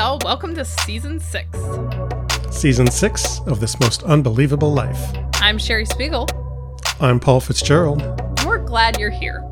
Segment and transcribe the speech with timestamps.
[0.00, 0.18] y'all.
[0.24, 1.46] Welcome to season six.
[2.50, 4.98] Season six of This Most Unbelievable Life.
[5.34, 6.26] I'm Sherry Spiegel.
[7.00, 8.00] I'm Paul Fitzgerald.
[8.00, 9.44] And we're glad you're here.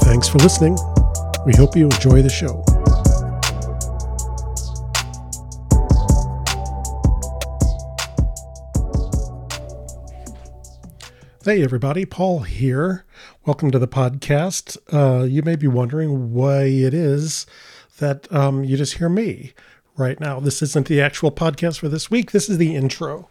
[0.00, 0.76] Thanks for listening.
[1.46, 2.64] We hope you enjoy the show.
[11.44, 13.04] Hey, everybody, Paul here.
[13.46, 14.76] Welcome to the podcast.
[14.92, 17.46] Uh, you may be wondering why it is
[17.98, 19.52] that um, you just hear me
[19.96, 20.40] right now.
[20.40, 23.28] This isn't the actual podcast for this week, this is the intro.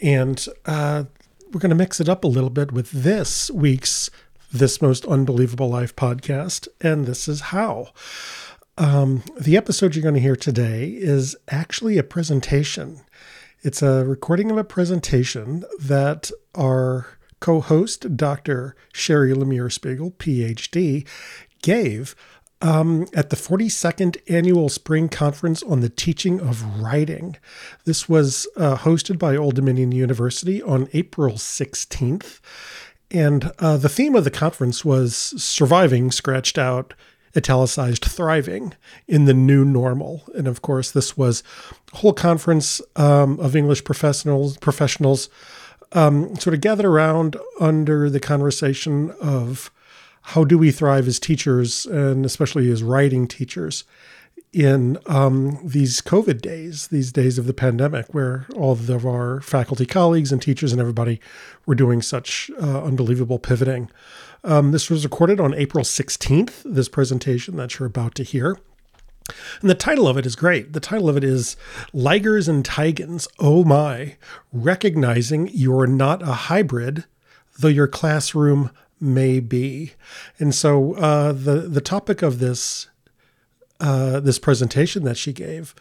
[0.00, 1.04] And uh,
[1.52, 4.10] we're going to mix it up a little bit with this week's
[4.52, 6.68] This Most Unbelievable Life podcast.
[6.80, 7.88] And this is how.
[8.76, 13.02] Um, the episode you're going to hear today is actually a presentation.
[13.62, 17.06] It's a recording of a presentation that our
[17.40, 18.74] co host, Dr.
[18.92, 21.06] Sherry Lemire Spiegel, PhD,
[21.62, 22.16] gave
[22.60, 27.36] um, at the 42nd Annual Spring Conference on the Teaching of Writing.
[27.84, 32.40] This was uh, hosted by Old Dominion University on April 16th.
[33.10, 36.94] And uh, the theme of the conference was surviving, scratched out,
[37.36, 38.74] italicized thriving
[39.06, 40.24] in the new normal.
[40.34, 41.42] And of course, this was
[41.92, 45.28] a whole conference um, of English professionals, professionals
[45.92, 49.70] um, sort of gathered around under the conversation of
[50.28, 53.84] how do we thrive as teachers and especially as writing teachers
[54.54, 59.84] in um, these COVID days, these days of the pandemic, where all of our faculty
[59.84, 61.20] colleagues and teachers and everybody
[61.66, 63.90] were doing such uh, unbelievable pivoting.
[64.44, 68.56] Um, this was recorded on April 16th, this presentation that you're about to hear.
[69.60, 70.72] And the title of it is great.
[70.72, 71.56] The title of it is
[71.92, 74.16] Ligers and Tigons, Oh My,
[74.52, 77.04] Recognizing You're Not a Hybrid,
[77.58, 78.70] Though Your Classroom
[79.04, 79.92] May Be.
[80.38, 82.88] And so uh, the, the topic of this,
[83.80, 85.74] uh, this presentation that she gave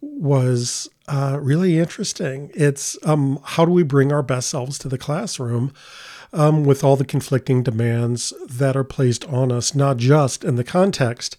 [0.00, 2.50] was uh, really interesting.
[2.54, 5.72] It's um, how do we bring our best selves to the classroom
[6.32, 10.64] um, with all the conflicting demands that are placed on us, not just in the
[10.64, 11.36] context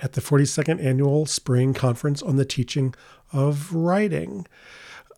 [0.00, 2.94] at the 42nd Annual Spring Conference on the Teaching
[3.32, 4.46] of Writing.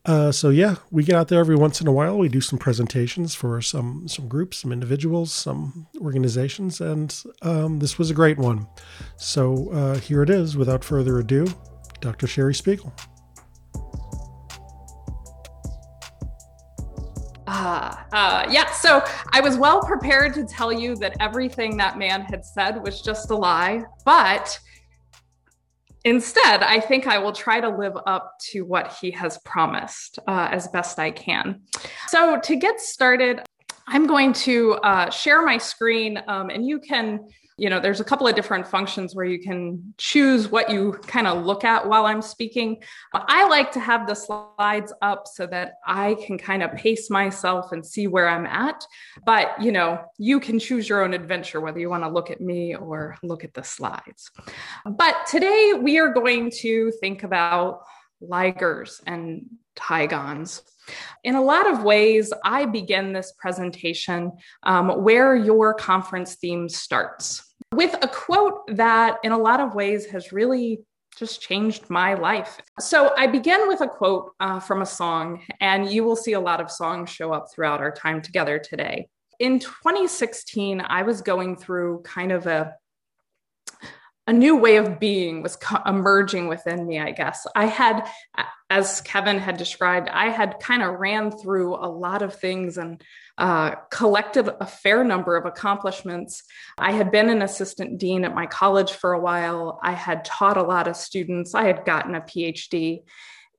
[0.05, 2.17] Uh, so yeah, we get out there every once in a while.
[2.17, 7.13] We do some presentations for some some groups, some individuals, some organizations, and
[7.43, 8.69] um, this was a great one.
[9.17, 10.57] So uh, here it is.
[10.57, 11.49] Without further ado,
[12.01, 12.29] Dr.
[12.29, 12.93] Sherry Spiegel.
[18.17, 19.05] Uh, yeah, so
[19.35, 23.31] I was well prepared to tell you that everything that man had said was just
[23.31, 24.59] a lie, but
[26.07, 30.49] instead, I think I will try to live up to what he has promised uh,
[30.51, 31.61] as best I can.
[32.09, 33.43] So, to get started,
[33.87, 37.21] I'm going to uh, share my screen um, and you can
[37.59, 41.27] you know there's a couple of different functions where you can choose what you kind
[41.27, 42.83] of look at while i'm speaking.
[43.15, 47.73] I like to have the slides up so that i can kind of pace myself
[47.73, 48.85] and see where i'm at.
[49.25, 52.41] But you know you can choose your own adventure whether you want to look at
[52.41, 54.31] me or look at the slides.
[54.85, 57.83] But today we are going to think about
[58.23, 60.63] ligers and tigons
[61.25, 64.33] in a lot of ways, I begin this presentation
[64.63, 67.43] um, where your conference theme starts
[67.75, 70.81] with a quote that, in a lot of ways, has really
[71.17, 72.59] just changed my life.
[72.79, 76.41] So I begin with a quote uh, from a song, and you will see a
[76.41, 79.09] lot of songs show up throughout our time together today.
[79.41, 82.75] In 2016, I was going through kind of a
[84.27, 87.47] a new way of being was co- emerging within me, I guess.
[87.55, 88.09] I had,
[88.69, 93.03] as Kevin had described, I had kind of ran through a lot of things and
[93.39, 96.43] uh, collected a fair number of accomplishments.
[96.77, 99.79] I had been an assistant dean at my college for a while.
[99.83, 101.55] I had taught a lot of students.
[101.55, 103.03] I had gotten a PhD,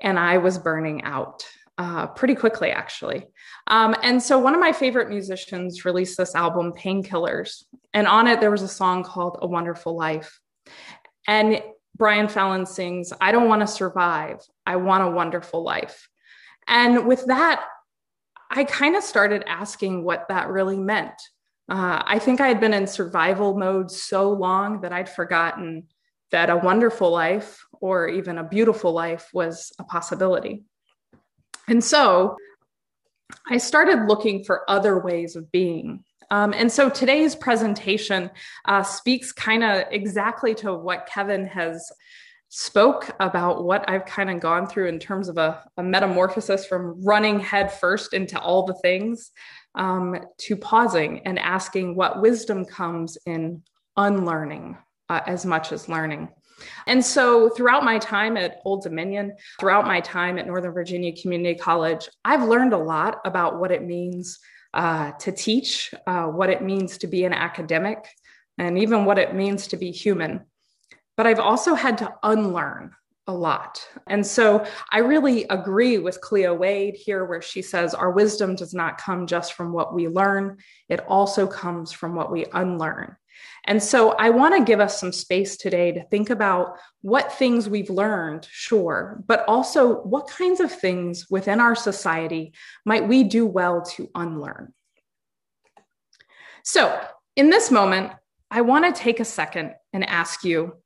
[0.01, 1.45] and I was burning out.
[1.79, 3.23] Uh, pretty quickly, actually.
[3.67, 7.65] Um, and so, one of my favorite musicians released this album, Painkillers.
[7.93, 10.39] And on it, there was a song called A Wonderful Life.
[11.27, 11.61] And
[11.95, 14.39] Brian Fallon sings, I don't want to survive.
[14.65, 16.07] I want a wonderful life.
[16.67, 17.65] And with that,
[18.49, 21.13] I kind of started asking what that really meant.
[21.69, 25.87] Uh, I think I had been in survival mode so long that I'd forgotten
[26.31, 30.63] that a wonderful life or even a beautiful life was a possibility.
[31.67, 32.37] And so
[33.49, 36.03] I started looking for other ways of being.
[36.29, 38.29] Um, and so today's presentation
[38.65, 41.91] uh, speaks kind of exactly to what Kevin has
[42.49, 47.03] spoke about what I've kind of gone through in terms of a, a metamorphosis from
[47.03, 49.31] running headfirst into all the things
[49.75, 53.63] um, to pausing and asking what wisdom comes in
[53.95, 54.77] unlearning
[55.09, 56.29] uh, as much as learning.
[56.87, 61.57] And so, throughout my time at Old Dominion, throughout my time at Northern Virginia Community
[61.59, 64.39] College, I've learned a lot about what it means
[64.73, 68.07] uh, to teach, uh, what it means to be an academic,
[68.57, 70.45] and even what it means to be human.
[71.15, 72.91] But I've also had to unlearn
[73.27, 73.85] a lot.
[74.07, 78.73] And so I really agree with Cleo Wade here, where she says our wisdom does
[78.73, 83.17] not come just from what we learn, it also comes from what we unlearn.
[83.65, 87.67] And so I want to give us some space today to think about what things
[87.67, 92.53] we've learned, sure, but also what kinds of things within our society
[92.85, 94.73] might we do well to unlearn.
[96.63, 96.97] So
[97.35, 98.13] in this moment,
[98.49, 100.77] I want to take a second and ask you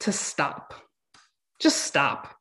[0.00, 0.74] to stop.
[1.60, 2.34] Just stop.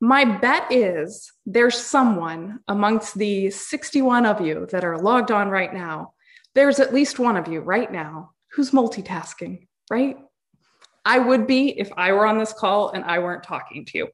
[0.00, 5.72] My bet is there's someone amongst the 61 of you that are logged on right
[5.72, 6.12] now.
[6.54, 10.16] There's at least one of you right now who's multitasking, right?
[11.04, 14.08] I would be if I were on this call and I weren't talking to you.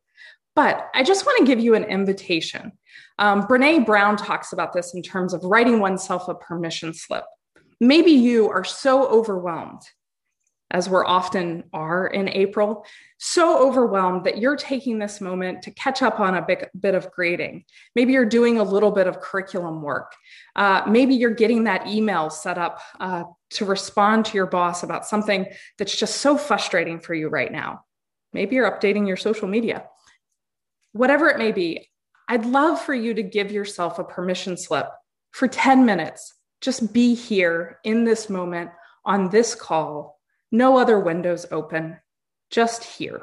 [0.57, 2.73] But I just want to give you an invitation.
[3.19, 7.25] Um, Brene Brown talks about this in terms of writing oneself a permission slip.
[7.81, 9.81] Maybe you are so overwhelmed
[10.73, 12.85] as we're often are in April,
[13.19, 17.11] so overwhelmed that you're taking this moment to catch up on a big, bit of
[17.13, 17.65] grading.
[17.95, 20.15] Maybe you're doing a little bit of curriculum work.
[20.57, 25.07] Uh, maybe you're getting that email set up uh, to respond to your boss about
[25.07, 25.47] something
[25.79, 27.85] that's just so frustrating for you right now.
[28.33, 29.85] Maybe you're updating your social media.
[30.93, 31.91] Whatever it may be,
[32.29, 34.89] I'd love for you to give yourself a permission slip
[35.33, 36.33] for 10 minutes.
[36.63, 38.71] Just be here in this moment
[39.05, 40.19] on this call
[40.53, 41.97] no other windows open,
[42.51, 43.23] just here.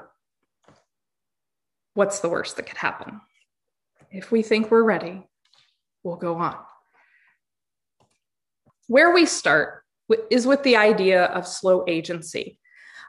[1.93, 3.21] What's the worst that could happen?
[4.11, 5.27] If we think we're ready,
[6.03, 6.57] we'll go on.
[8.87, 9.83] Where we start
[10.31, 12.57] is with the idea of slow agency.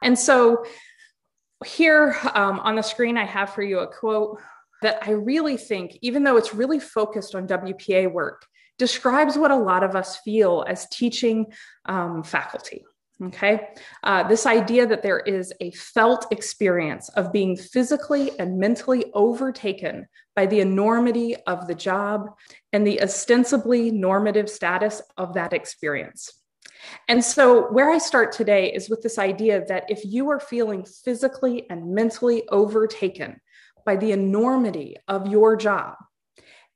[0.03, 0.67] And so
[1.65, 4.41] here um, on the screen, I have for you a quote
[4.83, 8.47] that I really think, even though it's really focused on WPA work,
[8.79, 11.47] describes what a lot of us feel as teaching
[11.87, 12.85] um, faculty.
[13.23, 13.69] Okay.
[14.03, 20.07] Uh, this idea that there is a felt experience of being physically and mentally overtaken
[20.35, 22.31] by the enormity of the job
[22.73, 26.33] and the ostensibly normative status of that experience.
[27.09, 30.87] And so, where I start today is with this idea that if you are feeling
[31.05, 33.39] physically and mentally overtaken
[33.85, 35.97] by the enormity of your job,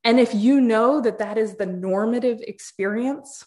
[0.04, 3.44] and if you know that that is the normative experience,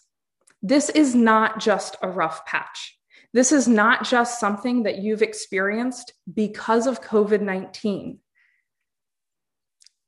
[0.62, 2.98] this is not just a rough patch.
[3.32, 8.18] This is not just something that you've experienced because of COVID 19.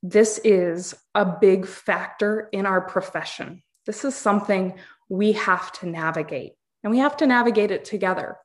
[0.03, 3.61] This is a big factor in our profession.
[3.85, 4.79] This is something
[5.09, 6.53] we have to navigate,
[6.83, 8.37] and we have to navigate it together.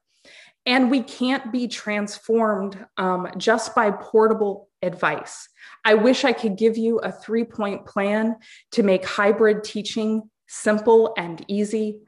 [0.66, 5.48] And we can't be transformed um, just by portable advice.
[5.84, 8.36] I wish I could give you a three point plan
[8.72, 12.00] to make hybrid teaching simple and easy,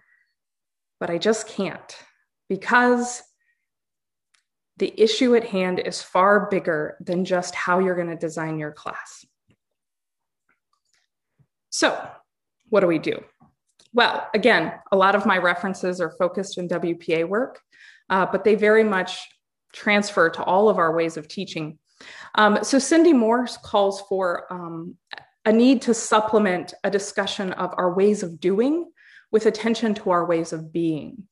[1.01, 1.97] but I just can't
[2.49, 3.23] because
[4.79, 8.73] the issue at hand is far bigger than just how you're going to design your
[8.73, 9.25] class.
[11.71, 12.09] So,
[12.71, 13.23] what do we do?
[13.93, 17.61] Well, again, a lot of my references are focused in WPA work,
[18.09, 19.19] uh, but they very much
[19.73, 21.79] transfer to all of our ways of teaching.
[22.37, 24.97] Um, so, Cindy Morse calls for um,
[25.49, 28.93] a need to supplement a discussion of our ways of doing
[29.33, 31.23] with attention to our ways of being.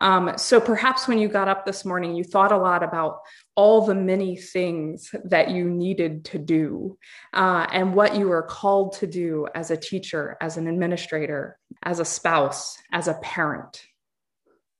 [0.00, 3.18] Um, so perhaps when you got up this morning, you thought a lot about
[3.56, 6.96] all the many things that you needed to do
[7.34, 11.98] uh, and what you were called to do as a teacher, as an administrator, as
[12.00, 13.82] a spouse, as a parent.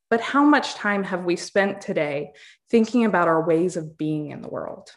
[0.08, 2.30] But how much time have we spent today
[2.70, 4.88] thinking about our ways of being in the world?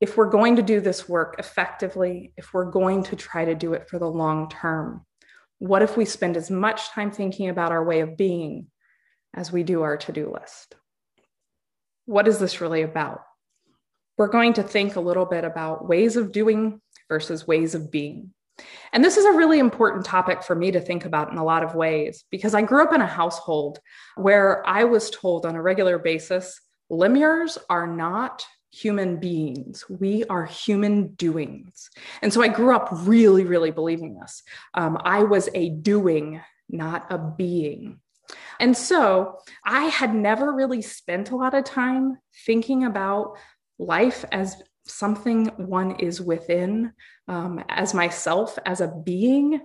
[0.00, 3.74] If we're going to do this work effectively, if we're going to try to do
[3.74, 5.04] it for the long term,
[5.58, 8.68] what if we spend as much time thinking about our way of being
[9.34, 10.74] as we do our to do list.
[12.06, 13.20] What is this really about?
[14.16, 18.32] We're going to think a little bit about ways of doing versus ways of being.
[18.92, 21.62] And this is a really important topic for me to think about in a lot
[21.62, 23.78] of ways because I grew up in a household
[24.16, 29.84] where I was told on a regular basis Lemires are not human beings.
[29.88, 31.90] We are human doings.
[32.22, 34.42] And so I grew up really, really believing this.
[34.74, 38.00] Um, I was a doing, not a being.
[38.60, 43.38] And so I had never really spent a lot of time thinking about
[43.78, 46.92] life as something one is within,
[47.26, 49.60] um, as myself, as a being.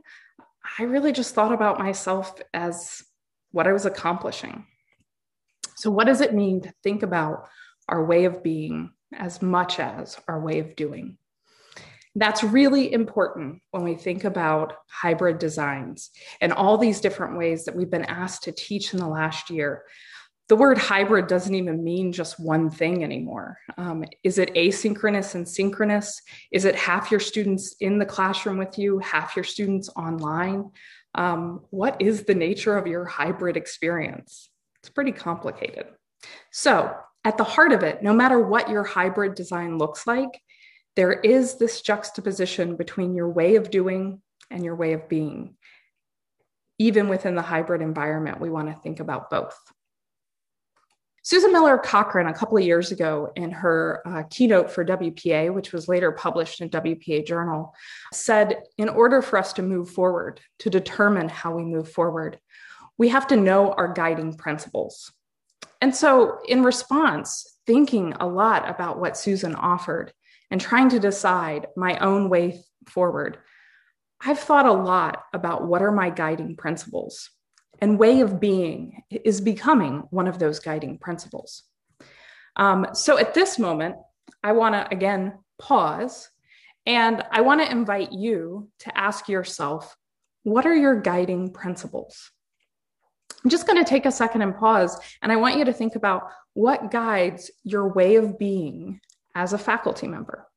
[0.79, 3.03] I really just thought about myself as
[3.51, 4.65] what I was accomplishing.
[5.75, 7.47] So, what does it mean to think about
[7.87, 11.17] our way of being as much as our way of doing?
[12.15, 16.11] That's really important when we think about hybrid designs
[16.41, 19.83] and all these different ways that we've been asked to teach in the last year.
[20.49, 23.57] The word hybrid doesn't even mean just one thing anymore.
[23.77, 26.21] Um, is it asynchronous and synchronous?
[26.51, 30.69] Is it half your students in the classroom with you, half your students online?
[31.15, 34.49] Um, what is the nature of your hybrid experience?
[34.81, 35.87] It's pretty complicated.
[36.51, 40.41] So, at the heart of it, no matter what your hybrid design looks like,
[40.95, 45.55] there is this juxtaposition between your way of doing and your way of being.
[46.77, 49.57] Even within the hybrid environment, we want to think about both.
[51.25, 55.71] Susan Miller Cochran, a couple of years ago, in her uh, keynote for WPA, which
[55.71, 57.73] was later published in WPA Journal,
[58.11, 62.39] said in order for us to move forward, to determine how we move forward,
[62.97, 65.13] we have to know our guiding principles.
[65.83, 70.13] And so, in response, thinking a lot about what Susan offered,
[70.49, 73.39] and trying to decide my own way forward,
[74.21, 77.29] I've thought a lot about what are my guiding principles.
[77.81, 81.63] And way of being is becoming one of those guiding principles.
[82.55, 83.97] Um, so at this moment,
[84.41, 86.29] I want to again pause
[86.85, 89.97] and I want to invite you to ask yourself
[90.43, 92.31] what are your guiding principles?
[93.43, 95.95] I'm just going to take a second and pause, and I want you to think
[95.95, 98.99] about what guides your way of being
[99.35, 100.47] as a faculty member.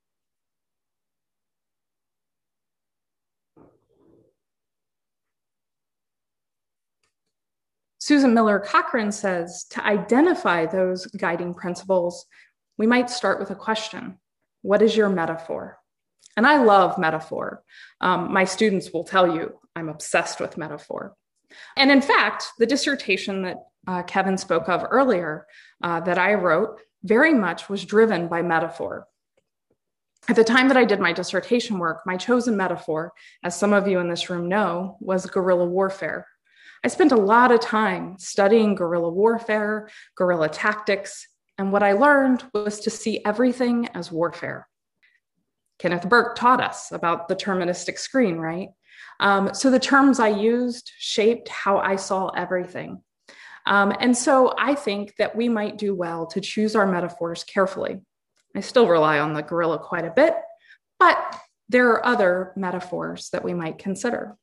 [7.99, 12.27] Susan Miller Cochran says to identify those guiding principles,
[12.79, 14.19] we might start with a question
[14.63, 15.79] What is your metaphor?
[16.37, 17.65] And I love metaphor.
[18.01, 21.17] Um, my students will tell you I'm obsessed with metaphor.
[21.77, 25.47] And in fact, the dissertation that uh, Kevin spoke of earlier
[25.83, 29.07] uh, that I wrote very much was driven by metaphor.
[30.29, 33.13] At the time that I did my dissertation work, my chosen metaphor,
[33.45, 36.27] as some of you in this room know, was guerrilla warfare.
[36.83, 42.45] I spent a lot of time studying guerrilla warfare, guerrilla tactics, and what I learned
[42.53, 44.69] was to see everything as warfare.
[45.79, 48.71] Kenneth Burke taught us about the terministic screen, right?
[49.21, 53.03] Um, so the terms I used shaped how I saw everything.
[53.67, 58.01] Um, and so I think that we might do well to choose our metaphors carefully.
[58.55, 60.35] I still rely on the gorilla quite a bit,
[60.99, 61.37] but
[61.69, 64.37] there are other metaphors that we might consider.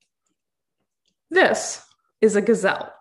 [1.29, 1.81] This
[2.21, 2.93] is a gazelle.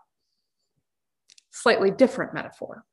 [1.50, 2.84] Slightly different metaphor.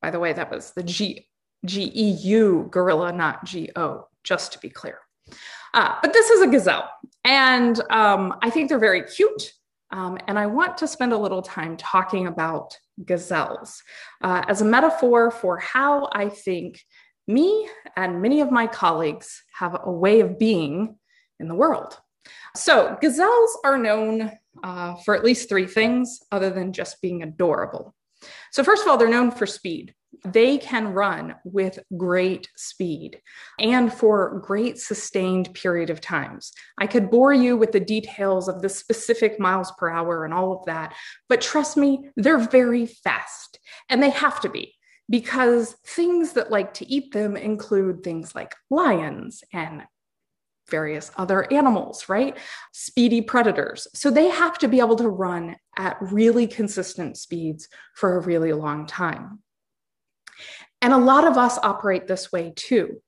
[0.00, 1.26] By the way, that was the G,
[1.64, 4.98] G-E-U gorilla, not G-O, just to be clear.
[5.72, 6.88] Uh, but this is a gazelle,
[7.24, 9.52] and um, I think they're very cute.
[9.90, 13.80] Um, and I want to spend a little time talking about gazelles
[14.22, 16.80] uh, as a metaphor for how I think
[17.28, 20.96] me and many of my colleagues have a way of being
[21.38, 21.96] in the world.
[22.56, 27.94] So, gazelles are known uh, for at least three things other than just being adorable.
[28.52, 29.94] So, first of all, they're known for speed.
[30.24, 33.20] They can run with great speed
[33.58, 36.52] and for great sustained period of times.
[36.78, 40.52] I could bore you with the details of the specific miles per hour and all
[40.52, 40.94] of that,
[41.28, 44.74] but trust me, they're very fast and they have to be
[45.10, 49.82] because things that like to eat them include things like lions and
[50.70, 52.36] various other animals, right?
[52.72, 53.86] Speedy predators.
[53.94, 58.52] So they have to be able to run at really consistent speeds for a really
[58.52, 59.40] long time.
[60.84, 63.00] And a lot of us operate this way too.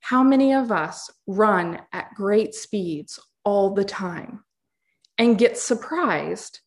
[0.00, 4.44] How many of us run at great speeds all the time
[5.18, 6.60] and get surprised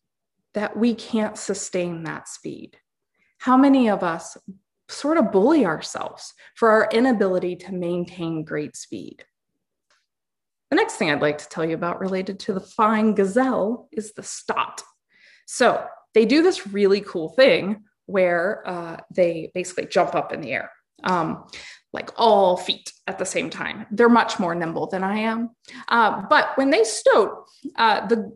[0.54, 2.76] that we can't sustain that speed?
[3.38, 4.36] How many of us
[4.88, 9.24] sort of bully ourselves for our inability to maintain great speed?
[10.70, 14.12] The next thing I'd like to tell you about related to the fine gazelle is
[14.12, 14.80] the stot.
[15.44, 15.84] So
[16.14, 20.70] they do this really cool thing where uh, they basically jump up in the air,
[21.04, 21.44] um,
[21.92, 23.86] like all feet at the same time.
[23.90, 25.50] They're much more nimble than I am.
[25.88, 27.46] Uh, but when they stot,
[27.76, 28.32] uh, the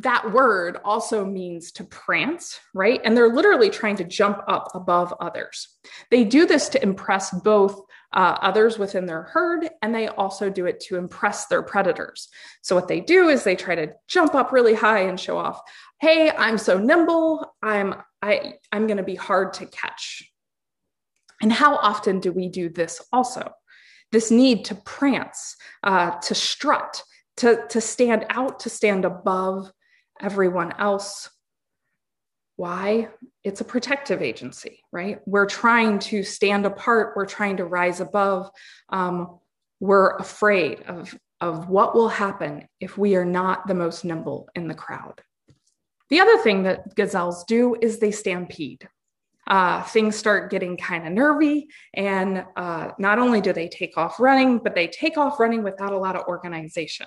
[0.00, 3.00] that word also means to prance, right?
[3.04, 5.68] And they're literally trying to jump up above others.
[6.10, 7.80] They do this to impress both
[8.12, 12.28] uh, others within their herd, and they also do it to impress their predators.
[12.62, 15.60] So, what they do is they try to jump up really high and show off,
[16.00, 17.54] "Hey, I'm so nimble.
[17.62, 20.30] I'm I I'm going to be hard to catch."
[21.40, 23.52] And how often do we do this also?
[24.10, 27.02] This need to prance, uh, to strut,
[27.38, 29.70] to to stand out, to stand above
[30.20, 31.30] everyone else.
[32.56, 33.08] Why?
[33.44, 35.20] It's a protective agency, right?
[35.26, 38.50] We're trying to stand apart, we're trying to rise above.
[38.88, 39.38] Um,
[39.80, 44.66] we're afraid of, of what will happen if we are not the most nimble in
[44.66, 45.22] the crowd.
[46.10, 48.88] The other thing that gazelles do is they stampede
[49.48, 51.68] uh, things start getting kind of nervy.
[51.94, 55.92] And uh, not only do they take off running, but they take off running without
[55.92, 57.06] a lot of organization.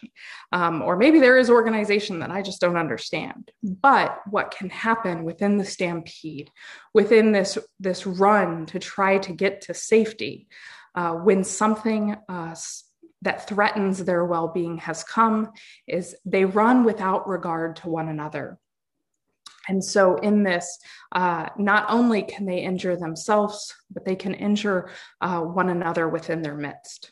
[0.51, 3.51] Um, or maybe there is organization that I just don't understand.
[3.63, 6.49] But what can happen within the stampede,
[6.93, 10.47] within this, this run to try to get to safety,
[10.95, 12.55] uh, when something uh,
[13.21, 15.51] that threatens their well being has come,
[15.87, 18.57] is they run without regard to one another.
[19.67, 20.79] And so, in this,
[21.11, 24.89] uh, not only can they injure themselves, but they can injure
[25.21, 27.11] uh, one another within their midst.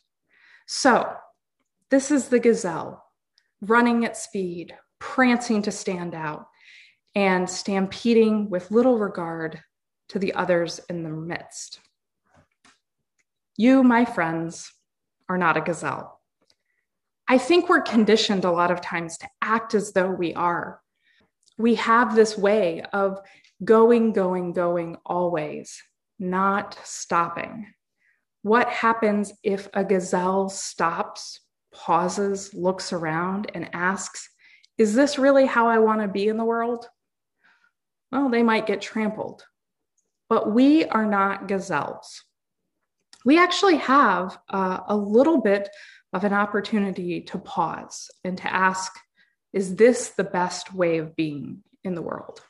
[0.67, 1.11] So,
[1.91, 3.05] this is the gazelle
[3.61, 6.47] running at speed, prancing to stand out,
[7.15, 9.61] and stampeding with little regard
[10.09, 11.79] to the others in the midst.
[13.57, 14.71] You, my friends,
[15.27, 16.19] are not a gazelle.
[17.27, 20.81] I think we're conditioned a lot of times to act as though we are
[21.59, 23.19] we have this way of
[23.63, 25.83] going, going, going always,
[26.17, 27.67] not stopping.
[28.41, 31.41] What happens if a gazelle stops,
[31.73, 34.29] pauses, looks around, and asks,
[34.77, 36.87] Is this really how I want to be in the world?
[38.09, 39.43] Well, they might get trampled.
[40.29, 42.23] But we are not gazelles.
[43.25, 45.67] We actually have uh, a little bit
[46.13, 48.93] of an opportunity to pause and to ask,
[49.53, 52.41] is this the best way of being in the world?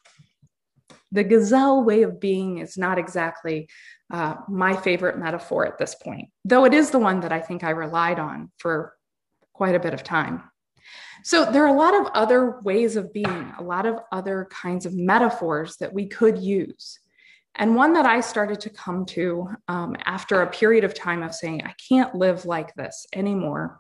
[1.12, 3.70] The gazelle way of being is not exactly
[4.12, 7.64] uh, my favorite metaphor at this point, though it is the one that I think
[7.64, 8.94] I relied on for
[9.54, 10.44] quite a bit of time.
[11.24, 14.86] So, there are a lot of other ways of being, a lot of other kinds
[14.86, 17.00] of metaphors that we could use.
[17.56, 21.36] And one that I started to come to um, after a period of time of
[21.36, 23.80] saying, I can't live like this anymore,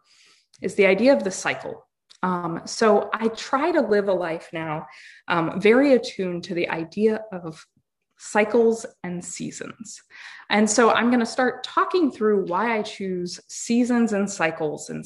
[0.61, 1.87] is the idea of the cycle.
[2.21, 4.87] Um, so I try to live a life now
[5.27, 7.65] um, very attuned to the idea of
[8.17, 10.01] cycles and seasons.
[10.49, 15.05] And so I'm going to start talking through why I choose seasons and cycles and,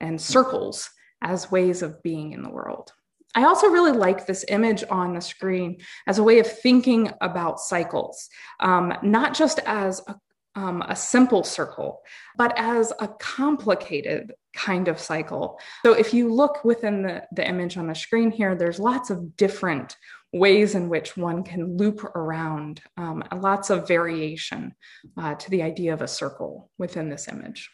[0.00, 0.88] and circles
[1.22, 2.92] as ways of being in the world.
[3.34, 7.60] I also really like this image on the screen as a way of thinking about
[7.60, 8.28] cycles,
[8.60, 10.16] um, not just as a
[10.58, 12.02] um, a simple circle,
[12.36, 15.60] but as a complicated kind of cycle.
[15.84, 19.36] So if you look within the, the image on the screen here, there's lots of
[19.36, 19.96] different
[20.32, 24.74] ways in which one can loop around, um, lots of variation
[25.16, 27.70] uh, to the idea of a circle within this image.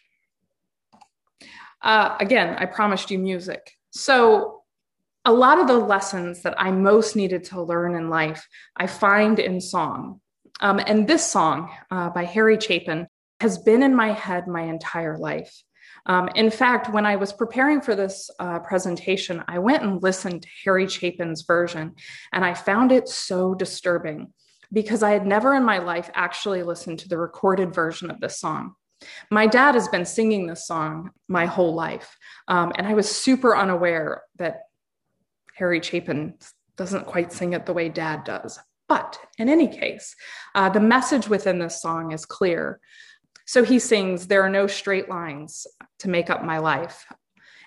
[1.80, 3.72] Uh, again, I promised you music.
[3.90, 4.60] So,
[5.26, 9.38] a lot of the lessons that I most needed to learn in life, I find
[9.38, 10.20] in song.
[10.60, 13.06] Um, and this song uh, by Harry Chapin
[13.40, 15.62] has been in my head my entire life.
[16.06, 20.42] Um, in fact, when I was preparing for this uh, presentation, I went and listened
[20.42, 21.94] to Harry Chapin's version,
[22.32, 24.32] and I found it so disturbing
[24.72, 28.38] because I had never in my life actually listened to the recorded version of this
[28.38, 28.74] song.
[29.30, 32.16] My dad has been singing this song my whole life,
[32.48, 34.62] um, and I was super unaware that
[35.54, 36.34] Harry Chapin
[36.76, 38.58] doesn't quite sing it the way dad does.
[38.88, 40.14] But in any case,
[40.54, 42.80] uh, the message within this song is clear.
[43.46, 45.66] So he sings, There are no straight lines
[46.00, 47.06] to make up my life,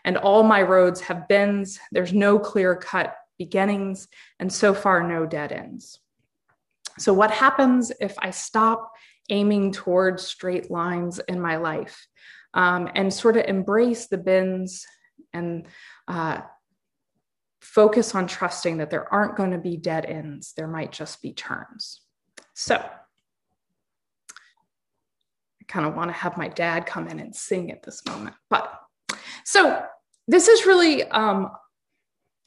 [0.03, 1.79] and all my roads have bends.
[1.91, 4.07] There's no clear cut beginnings,
[4.39, 5.99] and so far, no dead ends.
[6.97, 8.91] So, what happens if I stop
[9.29, 12.07] aiming towards straight lines in my life
[12.53, 14.85] um, and sort of embrace the bends
[15.33, 15.67] and
[16.07, 16.41] uh,
[17.61, 21.33] focus on trusting that there aren't going to be dead ends, there might just be
[21.33, 22.01] turns.
[22.53, 22.91] So, I
[25.67, 28.35] kind of want to have my dad come in and sing at this moment.
[28.49, 28.71] But
[29.43, 29.83] so,
[30.27, 31.51] this is really um,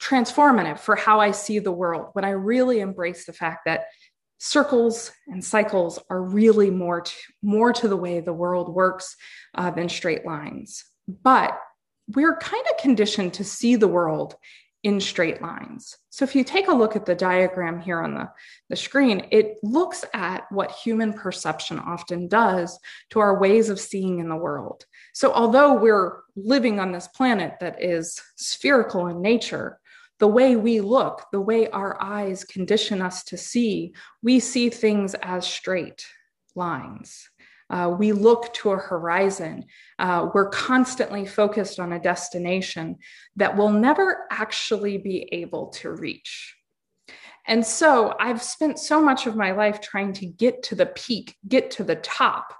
[0.01, 3.85] transformative for how I see the world when I really embrace the fact that
[4.39, 9.15] circles and cycles are really more to, more to the way the world works
[9.55, 10.83] uh, than straight lines.
[11.07, 11.57] But
[12.07, 14.35] we're kind of conditioned to see the world
[14.83, 15.97] in straight lines.
[16.09, 18.29] So if you take a look at the diagram here on the,
[18.69, 22.79] the screen, it looks at what human perception often does
[23.11, 24.85] to our ways of seeing in the world.
[25.13, 29.79] So although we're living on this planet that is spherical in nature,
[30.19, 35.15] the way we look, the way our eyes condition us to see, we see things
[35.15, 36.05] as straight
[36.55, 37.29] lines.
[37.71, 39.63] Uh, we look to a horizon.
[39.97, 42.97] Uh, we're constantly focused on a destination
[43.37, 46.55] that we'll never actually be able to reach.
[47.47, 51.35] And so I've spent so much of my life trying to get to the peak,
[51.47, 52.53] get to the top,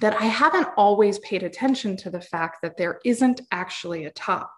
[0.00, 4.52] that I haven't always paid attention to the fact that there isn't actually a top.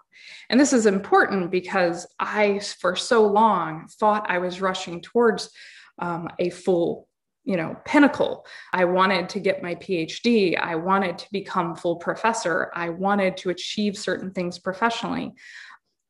[0.51, 5.51] And this is important because I, for so long, thought I was rushing towards
[5.99, 7.09] um, a full
[7.45, 8.47] you know pinnacle.
[8.73, 12.71] I wanted to get my phd i wanted to become full professor.
[12.75, 15.33] I wanted to achieve certain things professionally.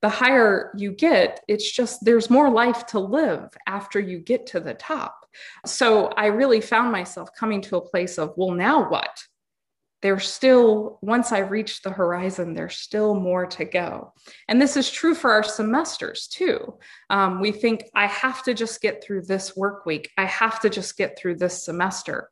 [0.03, 4.61] The higher you get it's just there's more life to live after you get to
[4.61, 5.27] the top.
[5.65, 9.23] So i really found myself coming to a place of well now what
[10.03, 14.13] there's still, once I reach the horizon, there's still more to go.
[14.49, 16.75] And this is true for our semesters too.
[17.09, 20.71] Um, we think, I have to just get through this work week, I have to
[20.71, 22.31] just get through this semester.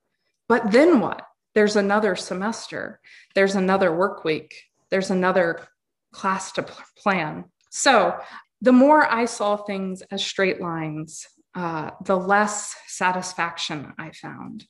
[0.48, 1.22] But then what?
[1.54, 3.00] There's another semester,
[3.34, 4.54] there's another work week,
[4.90, 5.66] there's another
[6.12, 7.44] class to plan.
[7.70, 8.18] So
[8.60, 14.66] the more I saw things as straight lines, uh, the less satisfaction I found.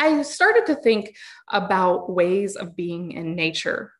[0.00, 1.14] I started to think
[1.48, 3.92] about ways of being in nature.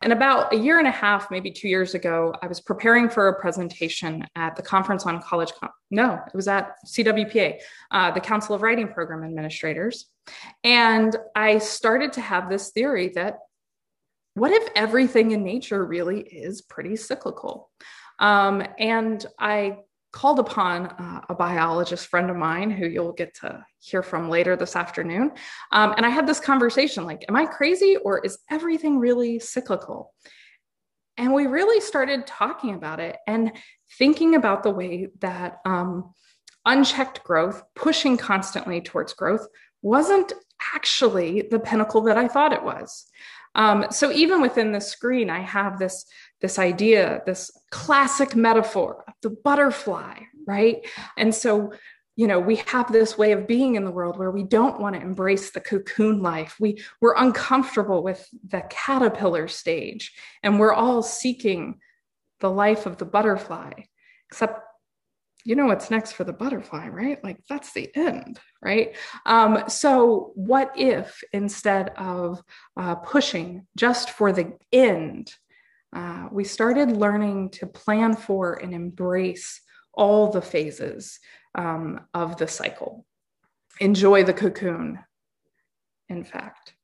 [0.00, 3.28] And about a year and a half, maybe two years ago, I was preparing for
[3.28, 5.50] a presentation at the Conference on College.
[5.90, 7.58] no, it was at CWPA,
[7.90, 10.06] uh, the Council of Writing Program Administrators.
[10.62, 13.40] And I started to have this theory that
[14.34, 17.70] what if everything in nature really is pretty cyclical?
[18.20, 19.78] Um, and I
[20.12, 24.56] called upon uh, a biologist friend of mine who you'll get to hear from later
[24.56, 25.32] this afternoon.
[25.72, 30.12] Um, and I had this conversation like, am I crazy or is everything really cyclical?
[31.16, 33.52] And we really started talking about it and
[33.98, 36.14] thinking about the way that um,
[36.64, 39.46] unchecked growth, pushing constantly towards growth,
[39.82, 40.32] wasn't
[40.74, 43.06] actually the pinnacle that I thought it was.
[43.54, 46.06] Um, so even within the screen, I have this
[46.40, 50.86] this idea, this classic metaphor of the butterfly, right?
[51.18, 51.72] And so,
[52.16, 54.94] you know, we have this way of being in the world where we don't want
[54.94, 56.56] to embrace the cocoon life.
[56.58, 61.80] We we're uncomfortable with the caterpillar stage, and we're all seeking
[62.40, 63.72] the life of the butterfly.
[64.30, 64.60] Except,
[65.44, 67.22] you know what's next for the butterfly, right?
[67.24, 68.96] Like that's the end, right?
[69.26, 72.42] Um, so, what if instead of
[72.76, 75.32] uh, pushing just for the end?
[75.92, 79.60] uh, we started learning to plan for and embrace
[79.92, 81.18] all the phases
[81.54, 83.04] um, of the cycle.
[83.80, 85.00] Enjoy the cocoon,
[86.08, 86.74] in fact.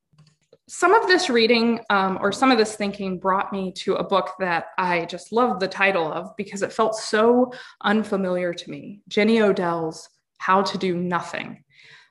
[0.68, 4.32] Some of this reading um, or some of this thinking brought me to a book
[4.40, 7.52] that I just loved the title of because it felt so
[7.82, 11.62] unfamiliar to me Jenny Odell's How to Do Nothing.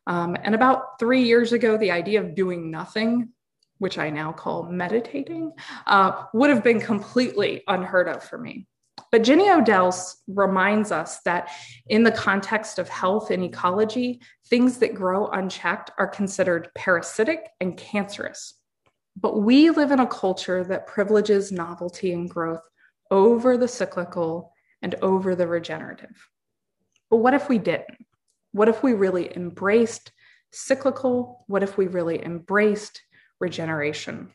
[0.07, 3.33] Um, and about three years ago, the idea of doing nothing
[3.79, 5.51] which I now call meditating,
[5.85, 8.67] uh, would have been completely unheard of for me.
[9.15, 9.95] But Jenny Odell
[10.27, 11.49] reminds us that
[11.87, 17.77] in the context of health and ecology, things that grow unchecked are considered parasitic and
[17.77, 18.55] cancerous.
[19.15, 22.63] But we live in a culture that privileges novelty and growth
[23.09, 24.51] over the cyclical
[24.81, 26.27] and over the regenerative.
[27.09, 28.05] But what if we didn't?
[28.51, 30.11] What if we really embraced
[30.51, 31.45] cyclical?
[31.47, 33.01] What if we really embraced
[33.39, 34.33] regeneration?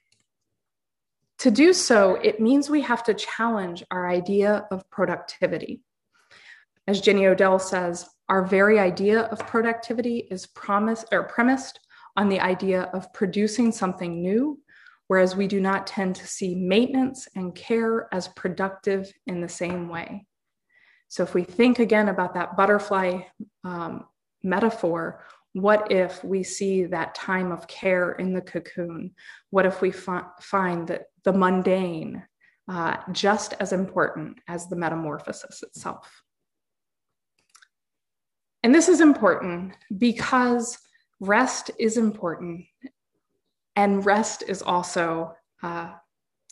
[1.40, 5.80] To do so, it means we have to challenge our idea of productivity.
[6.86, 11.80] As Jenny Odell says, our very idea of productivity is promised or premised
[12.14, 14.60] on the idea of producing something new,
[15.06, 19.88] whereas we do not tend to see maintenance and care as productive in the same
[19.88, 20.26] way.
[21.08, 23.22] So, if we think again about that butterfly
[23.64, 24.04] um,
[24.42, 29.12] metaphor, what if we see that time of care in the cocoon?
[29.50, 32.22] What if we fi- find that the mundane
[32.68, 36.22] uh, just as important as the metamorphosis itself?
[38.62, 40.78] And this is important because
[41.18, 42.64] rest is important,
[43.76, 45.92] and rest is also uh,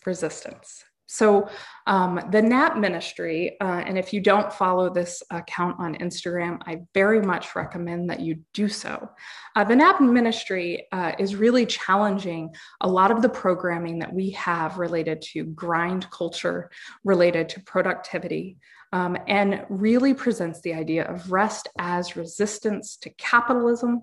[0.07, 0.85] resistance.
[1.11, 1.49] So,
[1.87, 6.83] um, the NAP ministry, uh, and if you don't follow this account on Instagram, I
[6.93, 9.09] very much recommend that you do so.
[9.57, 14.31] Uh, the NAP ministry uh, is really challenging a lot of the programming that we
[14.33, 16.71] have related to grind culture,
[17.05, 18.59] related to productivity,
[18.93, 24.03] um, and really presents the idea of rest as resistance to capitalism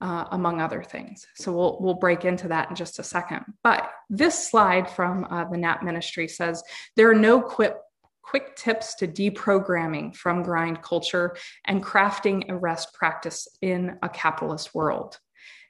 [0.00, 1.26] uh, among other things.
[1.36, 3.44] So we'll, we'll break into that in just a second.
[3.62, 6.62] But this slide from uh, the NAP ministry says
[6.96, 7.74] there are no quick,
[8.22, 11.36] quick tips to deprogramming from grind culture
[11.66, 15.18] and crafting a rest practice in a capitalist world.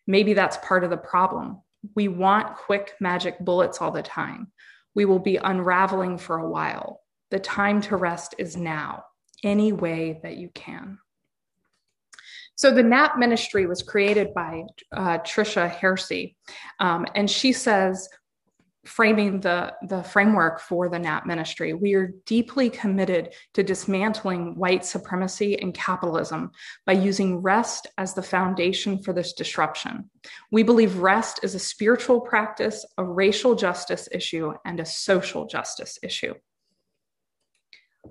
[0.06, 1.60] Maybe that's part of the problem.
[1.94, 4.52] We want quick magic bullets all the time.
[4.94, 7.00] We will be unraveling for a while.
[7.30, 9.04] The time to rest is now,
[9.44, 10.98] any way that you can.
[12.60, 16.36] So the NAP ministry was created by uh, Tricia Hersey,
[16.78, 18.06] um, and she says,
[18.84, 24.84] framing the, the framework for the NAP ministry, we are deeply committed to dismantling white
[24.84, 26.50] supremacy and capitalism
[26.84, 30.10] by using rest as the foundation for this disruption.
[30.50, 35.98] We believe rest is a spiritual practice, a racial justice issue, and a social justice
[36.02, 36.34] issue.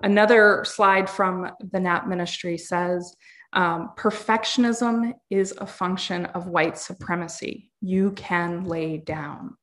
[0.02, 3.14] Another slide from the NAP ministry says,
[3.52, 7.70] um, perfectionism is a function of white supremacy.
[7.80, 9.56] You can lay down.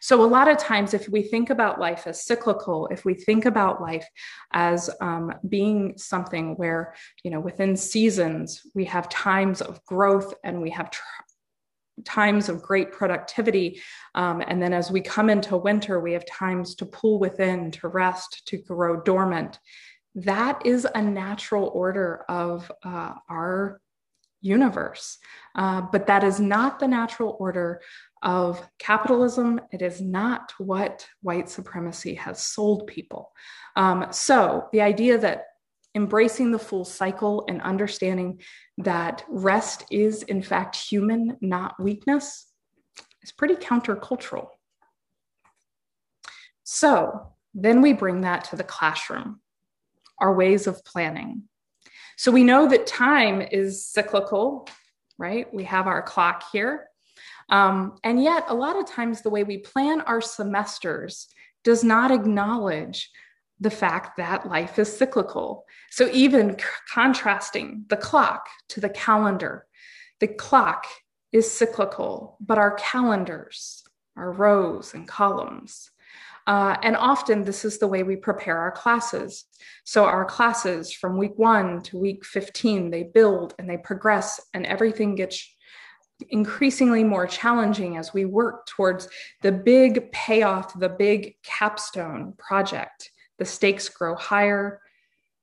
[0.00, 3.44] So, a lot of times, if we think about life as cyclical, if we think
[3.44, 4.06] about life
[4.52, 10.60] as um, being something where, you know, within seasons, we have times of growth and
[10.60, 11.02] we have tr-
[12.04, 13.80] times of great productivity.
[14.14, 17.88] Um, and then as we come into winter, we have times to pull within, to
[17.88, 19.58] rest, to grow dormant
[20.24, 23.80] that is a natural order of uh, our
[24.40, 25.18] universe.
[25.54, 27.80] Uh, but that is not the natural order
[28.22, 29.60] of capitalism.
[29.72, 33.32] It is not what white supremacy has sold people.
[33.76, 35.46] Um, so the idea that
[35.94, 38.40] embracing the full cycle and understanding
[38.78, 42.46] that rest is, in fact, human, not weakness,
[43.22, 44.48] is pretty countercultural.
[46.64, 49.40] So then we bring that to the classroom
[50.20, 51.44] our ways of planning.
[52.16, 54.68] So we know that time is cyclical,
[55.18, 55.52] right?
[55.52, 56.88] We have our clock here.
[57.48, 61.28] Um, and yet, a lot of times, the way we plan our semesters
[61.64, 63.10] does not acknowledge
[63.60, 65.64] the fact that life is cyclical.
[65.90, 69.66] So, even c- contrasting the clock to the calendar,
[70.20, 70.86] the clock
[71.32, 73.82] is cyclical, but our calendars,
[74.16, 75.90] our rows and columns,
[76.48, 79.44] uh, and often this is the way we prepare our classes.
[79.84, 84.64] So our classes from week one to week 15, they build and they progress and
[84.64, 85.46] everything gets
[86.30, 89.08] increasingly more challenging as we work towards
[89.42, 93.10] the big payoff, the big capstone project.
[93.38, 94.80] The stakes grow higher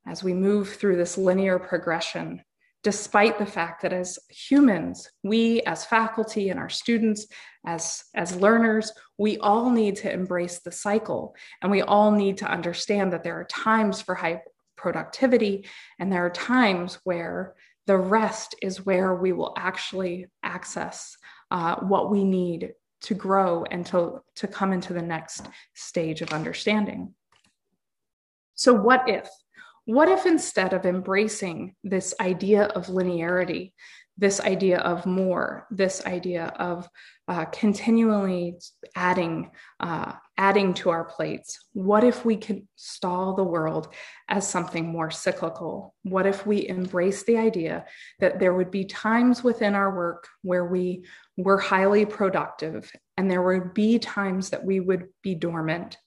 [0.08, 2.42] as we move through this linear progression
[2.86, 7.26] despite the fact that as humans, we as faculty and our students,
[7.66, 11.34] as, as learners, we all need to embrace the cycle.
[11.60, 14.40] And we all need to understand that there are times for high
[14.76, 15.66] productivity,
[15.98, 17.56] and there are times where
[17.88, 21.16] the rest is where we will actually access
[21.50, 26.32] uh, what we need to grow and to, to come into the next stage of
[26.32, 27.12] understanding.
[28.54, 29.28] So, what if
[29.86, 33.72] what if instead of embracing this idea of linearity,
[34.18, 36.88] this idea of more, this idea of
[37.28, 38.56] uh, continually
[38.94, 41.58] adding, uh, adding to our plates.
[41.72, 43.92] What if we could stall the world
[44.28, 45.94] as something more cyclical?
[46.02, 47.84] What if we embrace the idea
[48.20, 51.04] that there would be times within our work where we
[51.36, 55.98] were highly productive and there would be times that we would be dormant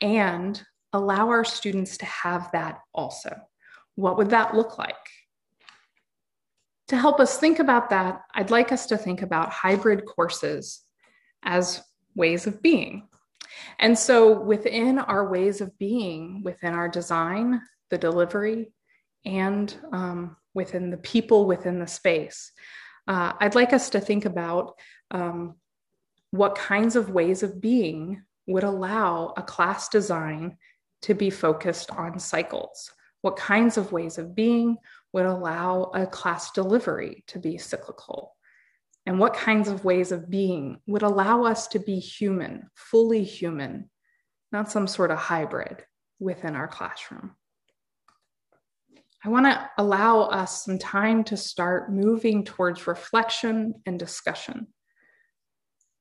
[0.00, 3.34] and allow our students to have that also?
[3.94, 4.94] What would that look like?
[6.88, 10.80] To help us think about that, I'd like us to think about hybrid courses
[11.44, 11.82] as
[12.14, 13.08] ways of being.
[13.78, 18.72] And so, within our ways of being, within our design, the delivery,
[19.24, 22.52] and um, within the people within the space,
[23.06, 24.74] uh, I'd like us to think about
[25.10, 25.54] um,
[26.30, 30.56] what kinds of ways of being would allow a class design
[31.02, 32.92] to be focused on cycles.
[33.22, 34.76] What kinds of ways of being
[35.12, 38.34] would allow a class delivery to be cyclical?
[39.06, 43.90] And what kinds of ways of being would allow us to be human, fully human,
[44.52, 45.84] not some sort of hybrid
[46.18, 47.34] within our classroom?
[49.22, 54.68] I want to allow us some time to start moving towards reflection and discussion.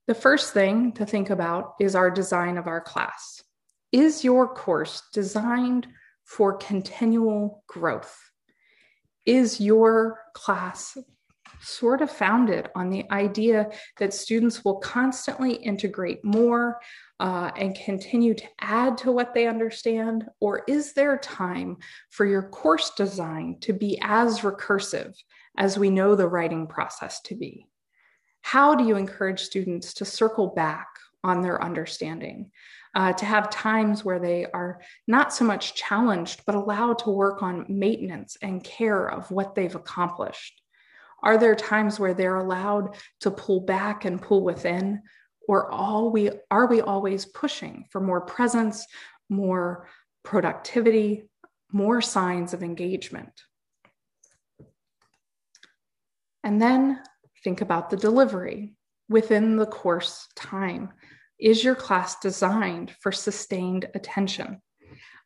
[0.08, 3.44] The first thing to think about is our design of our class.
[3.92, 5.88] Is your course designed
[6.24, 8.18] for continual growth?
[9.26, 10.98] Is your class
[11.62, 16.80] sort of founded on the idea that students will constantly integrate more
[17.20, 20.26] uh, and continue to add to what they understand?
[20.40, 21.78] Or is there time
[22.12, 25.16] for your course design to be as recursive
[25.58, 27.66] as we know the writing process to be?
[28.42, 30.88] How do you encourage students to circle back
[31.24, 32.52] on their understanding?
[32.96, 37.44] uh, to have times where they are not so much challenged, but allowed to work
[37.44, 40.62] on maintenance and care of what they've accomplished?
[41.22, 45.02] Are there times where they're allowed to pull back and pull within?
[45.48, 48.86] Or all we are we always pushing for more presence,
[49.30, 49.88] more
[50.24, 51.30] productivity,
[51.72, 53.32] more signs of engagement?
[56.44, 57.02] And then
[57.44, 58.76] think about the delivery
[59.10, 60.92] within the course time.
[61.40, 64.62] Is your class designed for sustained attention?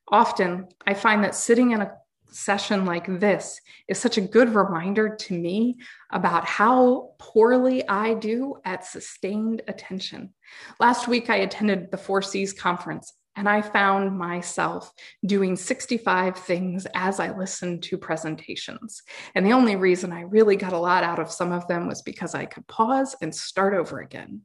[0.08, 1.94] Often, I find that sitting in a
[2.30, 5.78] session like this is such a good reminder to me
[6.12, 10.34] about how poorly I do at sustained attention.
[10.80, 14.92] Last week, I attended the Four Cs conference and I found myself
[15.26, 19.02] doing 65 things as I listened to presentations.
[19.34, 22.04] And the only reason I really got a lot out of some of them was
[22.04, 24.42] because I could pause and start over again.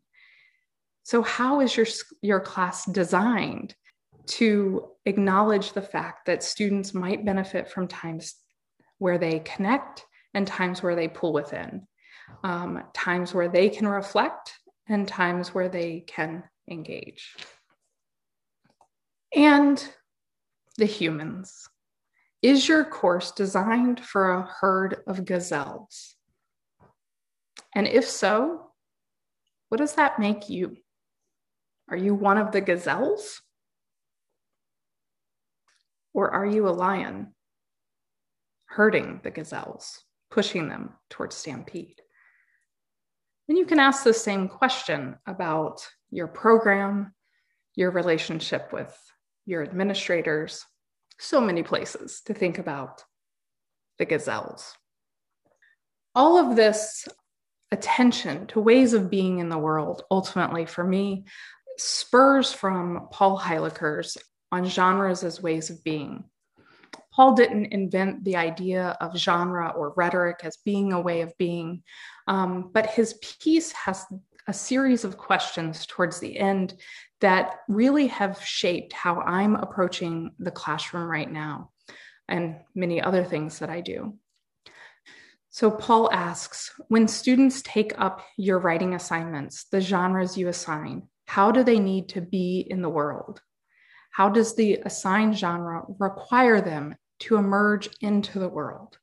[1.08, 1.86] So, how is your,
[2.20, 3.74] your class designed
[4.26, 8.34] to acknowledge the fact that students might benefit from times
[8.98, 11.86] where they connect and times where they pull within,
[12.44, 14.52] um, times where they can reflect
[14.86, 17.34] and times where they can engage?
[19.34, 19.82] And
[20.76, 21.70] the humans.
[22.42, 26.16] Is your course designed for a herd of gazelles?
[27.74, 28.72] And if so,
[29.70, 30.76] what does that make you?
[31.90, 33.40] Are you one of the gazelles?
[36.12, 37.34] Or are you a lion
[38.66, 42.00] herding the gazelles, pushing them towards stampede?
[43.46, 47.14] Then you can ask the same question about your program,
[47.74, 48.94] your relationship with
[49.46, 50.64] your administrators,
[51.18, 53.04] so many places to think about
[53.98, 54.74] the gazelles.
[56.14, 57.08] All of this
[57.70, 61.24] attention to ways of being in the world, ultimately for me,
[61.78, 64.18] spurs from Paul Heilker's
[64.50, 66.24] on genres as ways of being.
[67.12, 71.82] Paul didn't invent the idea of genre or rhetoric as being a way of being,
[72.26, 74.04] um, but his piece has
[74.46, 76.74] a series of questions towards the end
[77.20, 81.70] that really have shaped how I'm approaching the classroom right now
[82.28, 84.14] and many other things that I do.
[85.50, 91.52] So, Paul asks When students take up your writing assignments, the genres you assign, how
[91.52, 93.42] do they need to be in the world?
[94.12, 98.96] How does the assigned genre require them to emerge into the world?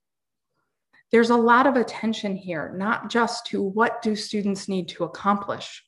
[1.12, 5.86] There's a lot of attention here, not just to what do students need to accomplish,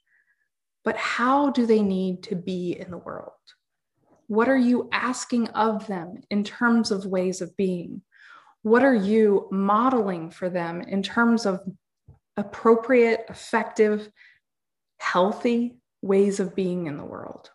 [0.85, 3.31] but how do they need to be in the world?
[4.27, 8.03] What are you asking of them in terms of ways of being?
[8.61, 11.61] What are you modeling for them in terms of
[12.37, 14.07] appropriate, effective,
[14.99, 17.49] healthy ways of being in the world.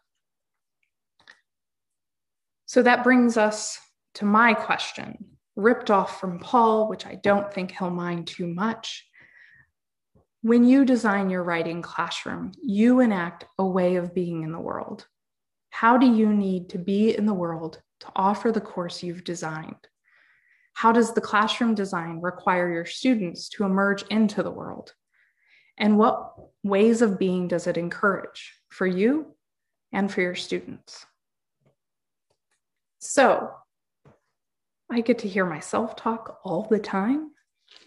[2.66, 3.78] So that brings us
[4.14, 5.24] to my question,
[5.56, 9.06] ripped off from Paul, which I don't think he'll mind too much.
[10.42, 15.06] When you design your writing classroom, you enact a way of being in the world.
[15.70, 19.88] How do you need to be in the world to offer the course you've designed?
[20.74, 24.94] How does the classroom design require your students to emerge into the world?
[25.78, 29.34] And what ways of being does it encourage for you
[29.92, 31.04] and for your students?
[32.98, 33.50] So,
[34.90, 37.30] I get to hear myself talk all the time.